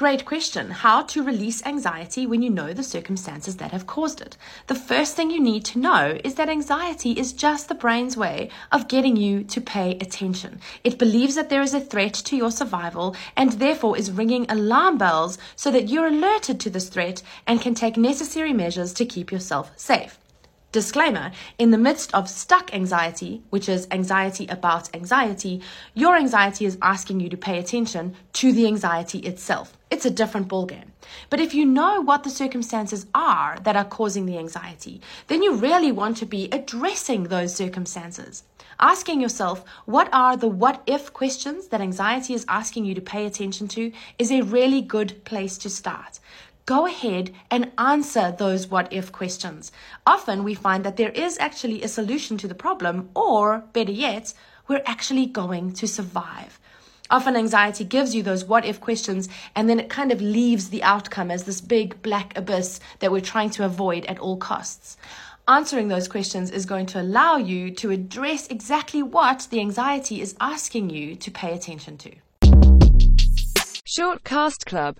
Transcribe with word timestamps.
Great 0.00 0.24
question. 0.24 0.70
How 0.70 1.02
to 1.02 1.22
release 1.22 1.62
anxiety 1.66 2.26
when 2.26 2.40
you 2.40 2.48
know 2.48 2.72
the 2.72 2.82
circumstances 2.82 3.56
that 3.56 3.72
have 3.72 3.86
caused 3.86 4.22
it. 4.22 4.34
The 4.66 4.74
first 4.74 5.14
thing 5.14 5.30
you 5.30 5.38
need 5.38 5.62
to 5.66 5.78
know 5.78 6.18
is 6.24 6.36
that 6.36 6.48
anxiety 6.48 7.12
is 7.12 7.34
just 7.34 7.68
the 7.68 7.74
brain's 7.74 8.16
way 8.16 8.48
of 8.72 8.88
getting 8.88 9.14
you 9.14 9.44
to 9.44 9.60
pay 9.60 9.98
attention. 10.00 10.58
It 10.84 10.98
believes 10.98 11.34
that 11.34 11.50
there 11.50 11.60
is 11.60 11.74
a 11.74 11.80
threat 11.80 12.14
to 12.14 12.34
your 12.34 12.50
survival 12.50 13.14
and 13.36 13.52
therefore 13.52 13.98
is 13.98 14.10
ringing 14.10 14.46
alarm 14.48 14.96
bells 14.96 15.36
so 15.54 15.70
that 15.70 15.90
you're 15.90 16.06
alerted 16.06 16.60
to 16.60 16.70
this 16.70 16.88
threat 16.88 17.22
and 17.46 17.60
can 17.60 17.74
take 17.74 17.98
necessary 17.98 18.54
measures 18.54 18.94
to 18.94 19.04
keep 19.04 19.30
yourself 19.30 19.70
safe. 19.76 20.18
Disclaimer 20.72 21.32
In 21.58 21.72
the 21.72 21.78
midst 21.78 22.14
of 22.14 22.28
stuck 22.28 22.72
anxiety, 22.72 23.42
which 23.50 23.68
is 23.68 23.88
anxiety 23.90 24.46
about 24.46 24.94
anxiety, 24.94 25.60
your 25.94 26.14
anxiety 26.14 26.64
is 26.64 26.78
asking 26.80 27.18
you 27.18 27.28
to 27.28 27.36
pay 27.36 27.58
attention 27.58 28.14
to 28.34 28.52
the 28.52 28.68
anxiety 28.68 29.18
itself. 29.18 29.76
It's 29.90 30.06
a 30.06 30.10
different 30.10 30.46
ballgame. 30.46 30.90
But 31.28 31.40
if 31.40 31.54
you 31.54 31.66
know 31.66 32.00
what 32.00 32.22
the 32.22 32.30
circumstances 32.30 33.06
are 33.16 33.58
that 33.64 33.74
are 33.74 33.84
causing 33.84 34.26
the 34.26 34.38
anxiety, 34.38 35.00
then 35.26 35.42
you 35.42 35.56
really 35.56 35.90
want 35.90 36.16
to 36.18 36.26
be 36.26 36.48
addressing 36.52 37.24
those 37.24 37.52
circumstances. 37.52 38.44
Asking 38.78 39.20
yourself, 39.20 39.64
what 39.86 40.08
are 40.12 40.36
the 40.36 40.46
what 40.46 40.84
if 40.86 41.12
questions 41.12 41.66
that 41.68 41.80
anxiety 41.80 42.32
is 42.32 42.46
asking 42.48 42.84
you 42.84 42.94
to 42.94 43.00
pay 43.00 43.26
attention 43.26 43.66
to 43.68 43.92
is 44.20 44.30
a 44.30 44.42
really 44.42 44.82
good 44.82 45.24
place 45.24 45.58
to 45.58 45.68
start 45.68 46.20
go 46.70 46.86
ahead 46.86 47.32
and 47.50 47.72
answer 47.78 48.32
those 48.38 48.68
what 48.68 48.92
if 48.92 49.10
questions. 49.10 49.72
Often 50.06 50.44
we 50.44 50.54
find 50.54 50.84
that 50.84 50.96
there 50.96 51.10
is 51.10 51.36
actually 51.40 51.82
a 51.82 51.88
solution 51.88 52.38
to 52.38 52.46
the 52.46 52.54
problem, 52.54 53.10
or 53.12 53.64
better 53.72 53.90
yet, 53.90 54.32
we're 54.68 54.86
actually 54.86 55.26
going 55.26 55.72
to 55.72 55.88
survive. 55.88 56.60
Often 57.10 57.34
anxiety 57.34 57.82
gives 57.82 58.14
you 58.14 58.22
those 58.22 58.44
what 58.44 58.64
if 58.64 58.80
questions, 58.80 59.28
and 59.56 59.68
then 59.68 59.80
it 59.80 59.88
kind 59.88 60.12
of 60.12 60.20
leaves 60.22 60.68
the 60.68 60.84
outcome 60.84 61.28
as 61.28 61.42
this 61.42 61.60
big 61.60 62.00
black 62.02 62.38
abyss 62.38 62.78
that 63.00 63.10
we're 63.10 63.20
trying 63.20 63.50
to 63.50 63.64
avoid 63.64 64.06
at 64.06 64.20
all 64.20 64.36
costs. 64.36 64.96
Answering 65.48 65.88
those 65.88 66.06
questions 66.06 66.52
is 66.52 66.66
going 66.66 66.86
to 66.86 67.00
allow 67.00 67.36
you 67.36 67.72
to 67.82 67.90
address 67.90 68.46
exactly 68.46 69.02
what 69.02 69.48
the 69.50 69.58
anxiety 69.58 70.20
is 70.20 70.36
asking 70.38 70.90
you 70.90 71.16
to 71.16 71.32
pay 71.32 71.52
attention 71.52 71.98
to. 71.98 72.12
Shortcast 73.90 74.66
Club 74.66 74.94